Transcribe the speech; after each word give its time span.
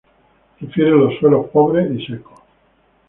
Prefiere 0.57 0.89
los 0.89 1.15
suelos 1.19 1.47
pobres 1.51 1.91
y 1.91 2.03
secos. 2.03 2.39